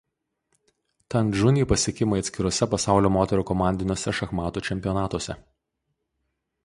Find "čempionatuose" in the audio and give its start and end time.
4.71-5.41